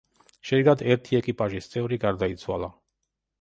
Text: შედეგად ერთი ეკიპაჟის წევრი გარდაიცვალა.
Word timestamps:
შედეგად 0.51 0.79
ერთი 0.93 1.19
ეკიპაჟის 1.19 1.69
წევრი 1.75 2.01
გარდაიცვალა. 2.07 2.73